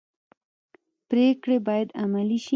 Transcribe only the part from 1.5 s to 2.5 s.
باید عملي شي